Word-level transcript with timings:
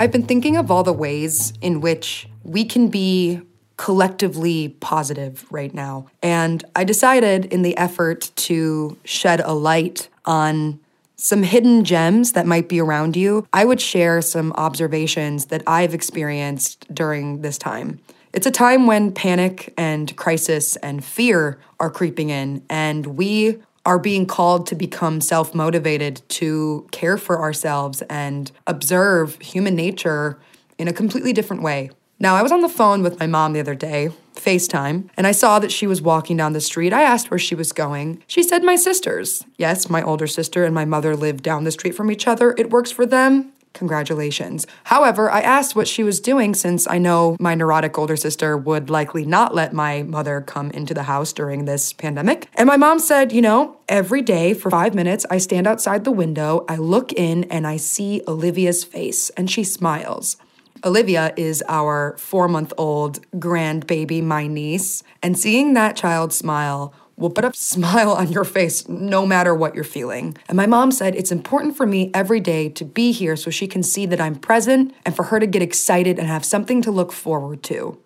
I've 0.00 0.12
been 0.12 0.26
thinking 0.26 0.56
of 0.56 0.70
all 0.70 0.84
the 0.84 0.92
ways 0.92 1.52
in 1.60 1.80
which 1.80 2.28
we 2.44 2.64
can 2.64 2.88
be 2.88 3.40
collectively 3.76 4.68
positive 4.80 5.44
right 5.50 5.74
now. 5.74 6.06
And 6.22 6.64
I 6.76 6.84
decided, 6.84 7.46
in 7.46 7.62
the 7.62 7.76
effort 7.76 8.30
to 8.36 8.96
shed 9.04 9.40
a 9.40 9.54
light 9.54 10.08
on 10.24 10.78
some 11.16 11.42
hidden 11.42 11.84
gems 11.84 12.32
that 12.32 12.46
might 12.46 12.68
be 12.68 12.80
around 12.80 13.16
you, 13.16 13.46
I 13.52 13.64
would 13.64 13.80
share 13.80 14.22
some 14.22 14.52
observations 14.52 15.46
that 15.46 15.64
I've 15.66 15.94
experienced 15.94 16.92
during 16.94 17.42
this 17.42 17.58
time. 17.58 17.98
It's 18.32 18.46
a 18.46 18.52
time 18.52 18.86
when 18.86 19.12
panic 19.12 19.74
and 19.76 20.14
crisis 20.16 20.76
and 20.76 21.04
fear 21.04 21.58
are 21.80 21.90
creeping 21.90 22.30
in, 22.30 22.62
and 22.70 23.04
we 23.04 23.58
are 23.84 23.98
being 23.98 24.26
called 24.26 24.66
to 24.66 24.74
become 24.74 25.20
self 25.20 25.54
motivated 25.54 26.22
to 26.28 26.86
care 26.90 27.16
for 27.16 27.40
ourselves 27.40 28.02
and 28.02 28.52
observe 28.66 29.38
human 29.40 29.74
nature 29.74 30.38
in 30.78 30.88
a 30.88 30.92
completely 30.92 31.32
different 31.32 31.62
way. 31.62 31.90
Now, 32.20 32.34
I 32.34 32.42
was 32.42 32.50
on 32.50 32.62
the 32.62 32.68
phone 32.68 33.02
with 33.02 33.20
my 33.20 33.28
mom 33.28 33.52
the 33.52 33.60
other 33.60 33.76
day, 33.76 34.10
FaceTime, 34.34 35.08
and 35.16 35.26
I 35.26 35.30
saw 35.30 35.60
that 35.60 35.70
she 35.70 35.86
was 35.86 36.02
walking 36.02 36.36
down 36.36 36.52
the 36.52 36.60
street. 36.60 36.92
I 36.92 37.02
asked 37.02 37.30
where 37.30 37.38
she 37.38 37.54
was 37.54 37.72
going. 37.72 38.24
She 38.26 38.42
said, 38.42 38.64
My 38.64 38.74
sisters. 38.74 39.44
Yes, 39.56 39.88
my 39.88 40.02
older 40.02 40.26
sister 40.26 40.64
and 40.64 40.74
my 40.74 40.84
mother 40.84 41.14
live 41.14 41.42
down 41.42 41.62
the 41.62 41.70
street 41.70 41.94
from 41.94 42.10
each 42.10 42.26
other. 42.26 42.54
It 42.58 42.70
works 42.70 42.90
for 42.90 43.06
them. 43.06 43.52
Congratulations. 43.78 44.66
However, 44.82 45.30
I 45.30 45.40
asked 45.40 45.76
what 45.76 45.86
she 45.86 46.02
was 46.02 46.18
doing 46.18 46.52
since 46.52 46.88
I 46.88 46.98
know 46.98 47.36
my 47.38 47.54
neurotic 47.54 47.96
older 47.96 48.16
sister 48.16 48.56
would 48.56 48.90
likely 48.90 49.24
not 49.24 49.54
let 49.54 49.72
my 49.72 50.02
mother 50.02 50.40
come 50.40 50.72
into 50.72 50.94
the 50.94 51.04
house 51.04 51.32
during 51.32 51.64
this 51.64 51.92
pandemic. 51.92 52.48
And 52.54 52.66
my 52.66 52.76
mom 52.76 52.98
said, 52.98 53.32
You 53.32 53.40
know, 53.40 53.78
every 53.88 54.20
day 54.20 54.52
for 54.52 54.68
five 54.68 54.96
minutes, 54.96 55.24
I 55.30 55.38
stand 55.38 55.68
outside 55.68 56.02
the 56.02 56.10
window, 56.10 56.64
I 56.68 56.74
look 56.74 57.12
in, 57.12 57.44
and 57.44 57.68
I 57.68 57.76
see 57.76 58.20
Olivia's 58.26 58.82
face, 58.82 59.30
and 59.30 59.48
she 59.48 59.62
smiles. 59.62 60.36
Olivia 60.84 61.32
is 61.36 61.62
our 61.68 62.16
four 62.18 62.48
month 62.48 62.72
old 62.76 63.24
grandbaby, 63.36 64.24
my 64.24 64.48
niece, 64.48 65.04
and 65.22 65.38
seeing 65.38 65.74
that 65.74 65.94
child 65.94 66.32
smile 66.32 66.92
will 67.18 67.30
put 67.30 67.44
a 67.44 67.52
smile 67.54 68.12
on 68.12 68.32
your 68.32 68.44
face 68.44 68.88
no 68.88 69.26
matter 69.26 69.54
what 69.54 69.74
you're 69.74 69.84
feeling. 69.84 70.36
And 70.48 70.56
my 70.56 70.66
mom 70.66 70.90
said 70.90 71.14
it's 71.14 71.32
important 71.32 71.76
for 71.76 71.86
me 71.86 72.10
every 72.14 72.40
day 72.40 72.68
to 72.70 72.84
be 72.84 73.12
here 73.12 73.36
so 73.36 73.50
she 73.50 73.66
can 73.66 73.82
see 73.82 74.06
that 74.06 74.20
I'm 74.20 74.36
present 74.36 74.94
and 75.04 75.14
for 75.14 75.24
her 75.24 75.38
to 75.40 75.46
get 75.46 75.62
excited 75.62 76.18
and 76.18 76.28
have 76.28 76.44
something 76.44 76.80
to 76.82 76.90
look 76.90 77.12
forward 77.12 77.62
to. 77.64 77.98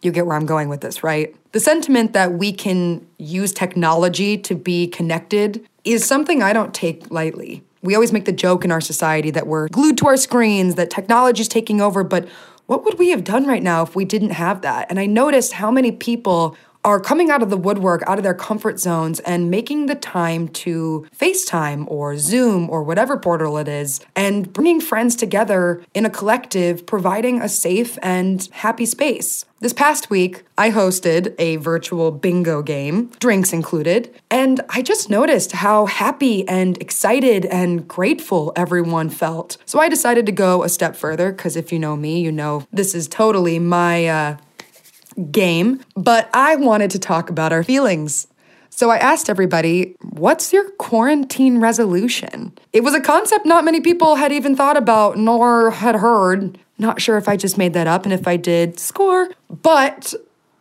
You 0.00 0.12
get 0.12 0.26
where 0.26 0.36
I'm 0.36 0.46
going 0.46 0.68
with 0.68 0.80
this, 0.80 1.02
right? 1.02 1.34
The 1.52 1.60
sentiment 1.60 2.12
that 2.12 2.34
we 2.34 2.52
can 2.52 3.04
use 3.18 3.52
technology 3.52 4.38
to 4.38 4.54
be 4.54 4.86
connected 4.86 5.66
is 5.84 6.04
something 6.04 6.42
I 6.42 6.52
don't 6.52 6.72
take 6.72 7.10
lightly. 7.10 7.64
We 7.82 7.94
always 7.94 8.12
make 8.12 8.24
the 8.24 8.32
joke 8.32 8.64
in 8.64 8.70
our 8.70 8.80
society 8.80 9.30
that 9.30 9.46
we're 9.46 9.68
glued 9.68 9.98
to 9.98 10.06
our 10.06 10.16
screens, 10.16 10.74
that 10.76 10.90
technology 10.90 11.40
is 11.40 11.48
taking 11.48 11.80
over, 11.80 12.04
but 12.04 12.28
what 12.66 12.84
would 12.84 12.98
we 12.98 13.08
have 13.10 13.24
done 13.24 13.46
right 13.46 13.62
now 13.62 13.82
if 13.82 13.96
we 13.96 14.04
didn't 14.04 14.30
have 14.30 14.60
that? 14.60 14.88
And 14.90 15.00
I 15.00 15.06
noticed 15.06 15.54
how 15.54 15.70
many 15.70 15.90
people 15.90 16.54
are 16.84 17.00
coming 17.00 17.30
out 17.30 17.42
of 17.42 17.50
the 17.50 17.56
woodwork, 17.56 18.02
out 18.06 18.18
of 18.18 18.24
their 18.24 18.34
comfort 18.34 18.78
zones, 18.78 19.20
and 19.20 19.50
making 19.50 19.86
the 19.86 19.94
time 19.94 20.48
to 20.48 21.06
FaceTime 21.16 21.84
or 21.88 22.16
Zoom 22.16 22.70
or 22.70 22.82
whatever 22.82 23.16
portal 23.16 23.58
it 23.58 23.68
is, 23.68 24.00
and 24.14 24.52
bringing 24.52 24.80
friends 24.80 25.16
together 25.16 25.82
in 25.94 26.06
a 26.06 26.10
collective, 26.10 26.86
providing 26.86 27.40
a 27.40 27.48
safe 27.48 27.98
and 28.02 28.48
happy 28.52 28.86
space. 28.86 29.44
This 29.60 29.72
past 29.72 30.08
week, 30.08 30.44
I 30.56 30.70
hosted 30.70 31.34
a 31.36 31.56
virtual 31.56 32.12
bingo 32.12 32.62
game, 32.62 33.10
drinks 33.18 33.52
included, 33.52 34.14
and 34.30 34.60
I 34.68 34.82
just 34.82 35.10
noticed 35.10 35.50
how 35.50 35.86
happy 35.86 36.48
and 36.48 36.80
excited 36.80 37.44
and 37.46 37.88
grateful 37.88 38.52
everyone 38.54 39.10
felt. 39.10 39.56
So 39.66 39.80
I 39.80 39.88
decided 39.88 40.26
to 40.26 40.32
go 40.32 40.62
a 40.62 40.68
step 40.68 40.94
further 40.94 41.32
because 41.32 41.56
if 41.56 41.72
you 41.72 41.80
know 41.80 41.96
me, 41.96 42.20
you 42.20 42.30
know 42.30 42.68
this 42.72 42.94
is 42.94 43.08
totally 43.08 43.58
my 43.58 44.06
uh, 44.06 44.36
game, 45.30 45.80
but 45.96 46.30
I 46.32 46.56
wanted 46.56 46.90
to 46.92 46.98
talk 46.98 47.30
about 47.30 47.52
our 47.52 47.62
feelings. 47.62 48.26
So 48.70 48.90
I 48.90 48.98
asked 48.98 49.28
everybody, 49.28 49.96
what's 50.02 50.52
your 50.52 50.70
quarantine 50.72 51.58
resolution? 51.58 52.56
It 52.72 52.84
was 52.84 52.94
a 52.94 53.00
concept 53.00 53.44
not 53.44 53.64
many 53.64 53.80
people 53.80 54.16
had 54.16 54.30
even 54.30 54.54
thought 54.54 54.76
about 54.76 55.18
nor 55.18 55.70
had 55.72 55.96
heard. 55.96 56.58
Not 56.78 57.00
sure 57.00 57.16
if 57.16 57.28
I 57.28 57.36
just 57.36 57.58
made 57.58 57.72
that 57.72 57.88
up, 57.88 58.04
and 58.04 58.12
if 58.12 58.28
I 58.28 58.36
did, 58.36 58.78
score. 58.78 59.30
But 59.50 60.14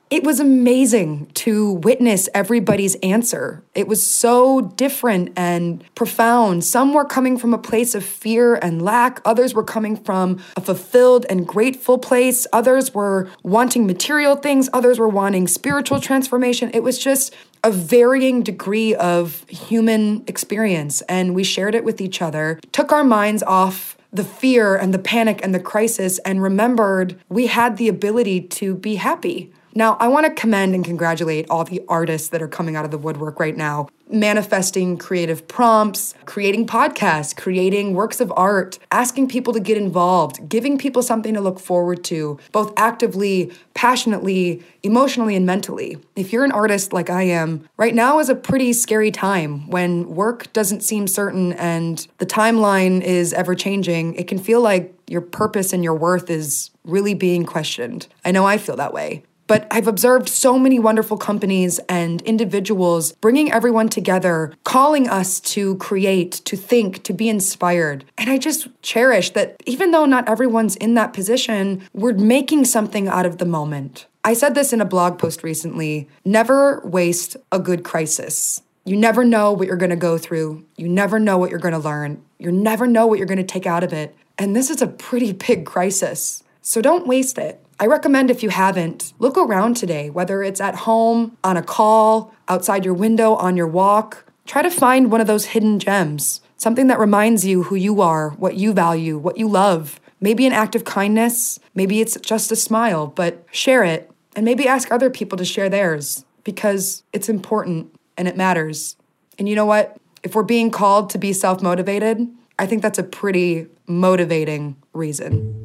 it 0.09 0.23
was 0.23 0.39
amazing 0.39 1.29
to 1.33 1.73
witness 1.73 2.29
everybody's 2.33 2.95
answer. 2.95 3.61
It 3.75 3.87
was 3.87 4.05
so 4.05 4.61
different 4.61 5.33
and 5.35 5.83
profound. 5.95 6.63
Some 6.63 6.93
were 6.93 7.03
coming 7.03 7.37
from 7.37 7.53
a 7.53 7.57
place 7.57 7.93
of 7.93 8.05
fear 8.05 8.55
and 8.55 8.81
lack, 8.81 9.21
others 9.25 9.53
were 9.53 9.63
coming 9.63 9.97
from 9.97 10.39
a 10.55 10.61
fulfilled 10.61 11.25
and 11.29 11.45
grateful 11.45 11.97
place, 11.97 12.47
others 12.53 12.93
were 12.93 13.29
wanting 13.43 13.85
material 13.85 14.37
things, 14.37 14.69
others 14.71 14.97
were 14.97 15.09
wanting 15.09 15.47
spiritual 15.47 15.99
transformation. 15.99 16.71
It 16.73 16.83
was 16.83 16.97
just 16.97 17.35
a 17.63 17.71
varying 17.71 18.43
degree 18.43 18.95
of 18.95 19.45
human 19.49 20.23
experience, 20.27 21.01
and 21.01 21.35
we 21.35 21.43
shared 21.43 21.75
it 21.75 21.83
with 21.83 21.99
each 21.99 22.21
other, 22.21 22.61
took 22.71 22.93
our 22.93 23.03
minds 23.03 23.43
off 23.43 23.97
the 24.13 24.23
fear 24.23 24.77
and 24.77 24.93
the 24.93 24.99
panic 24.99 25.41
and 25.43 25.53
the 25.53 25.59
crisis, 25.59 26.17
and 26.19 26.41
remembered 26.41 27.19
we 27.27 27.47
had 27.47 27.75
the 27.75 27.89
ability 27.89 28.39
to 28.39 28.73
be 28.73 28.95
happy. 28.95 29.51
Now, 29.77 29.95
I 29.99 30.07
want 30.07 30.25
to 30.25 30.31
commend 30.31 30.73
and 30.73 30.83
congratulate 30.83 31.47
all 31.51 31.63
the 31.63 31.83
artists 31.87 32.29
that 32.29 32.41
are 32.41 32.47
coming 32.47 32.75
out 32.75 32.83
of 32.83 32.89
the 32.89 32.97
woodwork 32.97 33.39
right 33.39 33.55
now, 33.55 33.89
manifesting 34.09 34.97
creative 34.97 35.47
prompts, 35.47 36.15
creating 36.25 36.65
podcasts, 36.65 37.37
creating 37.37 37.93
works 37.93 38.19
of 38.19 38.33
art, 38.35 38.79
asking 38.91 39.27
people 39.27 39.53
to 39.53 39.59
get 39.59 39.77
involved, 39.77 40.49
giving 40.49 40.79
people 40.79 41.03
something 41.03 41.35
to 41.35 41.41
look 41.41 41.59
forward 41.59 42.03
to, 42.05 42.39
both 42.51 42.73
actively, 42.75 43.53
passionately, 43.75 44.63
emotionally, 44.81 45.35
and 45.35 45.45
mentally. 45.45 45.99
If 46.15 46.33
you're 46.33 46.43
an 46.43 46.51
artist 46.51 46.91
like 46.91 47.11
I 47.11 47.21
am, 47.21 47.69
right 47.77 47.93
now 47.93 48.17
is 48.17 48.29
a 48.29 48.35
pretty 48.35 48.73
scary 48.73 49.11
time 49.11 49.69
when 49.69 50.09
work 50.09 50.51
doesn't 50.53 50.81
seem 50.81 51.05
certain 51.05 51.53
and 51.53 52.07
the 52.17 52.25
timeline 52.25 53.03
is 53.03 53.31
ever 53.31 53.53
changing. 53.53 54.15
It 54.15 54.27
can 54.27 54.39
feel 54.39 54.59
like 54.59 54.95
your 55.05 55.21
purpose 55.21 55.71
and 55.71 55.83
your 55.83 55.93
worth 55.93 56.31
is 56.31 56.71
really 56.83 57.13
being 57.13 57.45
questioned. 57.45 58.07
I 58.25 58.31
know 58.31 58.43
I 58.43 58.57
feel 58.57 58.75
that 58.77 58.91
way. 58.91 59.21
But 59.47 59.65
I've 59.71 59.87
observed 59.87 60.29
so 60.29 60.59
many 60.59 60.77
wonderful 60.77 61.17
companies 61.17 61.79
and 61.89 62.21
individuals 62.23 63.13
bringing 63.13 63.51
everyone 63.51 63.89
together, 63.89 64.53
calling 64.63 65.07
us 65.09 65.39
to 65.39 65.75
create, 65.77 66.33
to 66.45 66.55
think, 66.55 67.03
to 67.03 67.13
be 67.13 67.29
inspired. 67.29 68.05
And 68.17 68.29
I 68.29 68.37
just 68.37 68.67
cherish 68.81 69.31
that 69.31 69.55
even 69.65 69.91
though 69.91 70.05
not 70.05 70.29
everyone's 70.29 70.75
in 70.75 70.93
that 70.95 71.13
position, 71.13 71.87
we're 71.93 72.13
making 72.13 72.65
something 72.65 73.07
out 73.07 73.25
of 73.25 73.37
the 73.37 73.45
moment. 73.45 74.05
I 74.23 74.33
said 74.33 74.55
this 74.55 74.73
in 74.73 74.81
a 74.81 74.85
blog 74.85 75.17
post 75.17 75.41
recently 75.41 76.09
never 76.25 76.81
waste 76.83 77.37
a 77.51 77.59
good 77.59 77.85
crisis. 77.85 78.61
You 78.83 78.97
never 78.97 79.23
know 79.23 79.53
what 79.53 79.67
you're 79.67 79.77
going 79.77 79.89
to 79.89 79.95
go 79.95 80.17
through. 80.17 80.65
You 80.75 80.87
never 80.87 81.19
know 81.19 81.37
what 81.37 81.49
you're 81.49 81.59
going 81.59 81.73
to 81.73 81.79
learn. 81.79 82.21
You 82.39 82.51
never 82.51 82.87
know 82.87 83.07
what 83.07 83.17
you're 83.17 83.27
going 83.27 83.37
to 83.37 83.43
take 83.43 83.65
out 83.65 83.83
of 83.83 83.93
it. 83.93 84.15
And 84.37 84.55
this 84.55 84.69
is 84.69 84.81
a 84.81 84.87
pretty 84.87 85.33
big 85.33 85.65
crisis. 85.65 86.43
So 86.61 86.81
don't 86.81 87.07
waste 87.07 87.37
it. 87.37 87.63
I 87.79 87.85
recommend 87.85 88.31
if 88.31 88.41
you 88.41 88.49
haven't, 88.49 89.13
look 89.19 89.37
around 89.37 89.77
today, 89.77 90.09
whether 90.09 90.41
it's 90.41 90.59
at 90.59 90.73
home, 90.73 91.37
on 91.43 91.57
a 91.57 91.61
call, 91.61 92.33
outside 92.47 92.83
your 92.83 92.95
window, 92.95 93.35
on 93.35 93.55
your 93.55 93.67
walk. 93.67 94.25
Try 94.47 94.63
to 94.63 94.71
find 94.71 95.11
one 95.11 95.21
of 95.21 95.27
those 95.27 95.45
hidden 95.45 95.77
gems, 95.77 96.41
something 96.57 96.87
that 96.87 96.97
reminds 96.97 97.45
you 97.45 97.63
who 97.63 97.75
you 97.75 98.01
are, 98.01 98.31
what 98.31 98.55
you 98.55 98.73
value, 98.73 99.19
what 99.19 99.37
you 99.37 99.47
love. 99.47 99.99
Maybe 100.19 100.47
an 100.47 100.53
act 100.53 100.73
of 100.73 100.85
kindness, 100.85 101.59
maybe 101.75 102.01
it's 102.01 102.19
just 102.21 102.51
a 102.51 102.55
smile, 102.55 103.07
but 103.07 103.45
share 103.51 103.83
it 103.83 104.09
and 104.35 104.43
maybe 104.43 104.67
ask 104.67 104.91
other 104.91 105.11
people 105.11 105.37
to 105.37 105.45
share 105.45 105.69
theirs 105.69 106.25
because 106.43 107.03
it's 107.13 107.29
important 107.29 107.93
and 108.17 108.27
it 108.27 108.35
matters. 108.35 108.97
And 109.37 109.47
you 109.47 109.55
know 109.55 109.65
what? 109.67 109.97
If 110.23 110.33
we're 110.33 110.41
being 110.41 110.71
called 110.71 111.11
to 111.11 111.19
be 111.19 111.31
self 111.31 111.61
motivated, 111.61 112.27
I 112.57 112.65
think 112.65 112.81
that's 112.81 112.97
a 112.97 113.03
pretty 113.03 113.67
motivating 113.85 114.77
reason. 114.93 115.56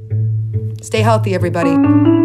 Stay 0.83 1.01
healthy, 1.01 1.35
everybody. 1.35 2.22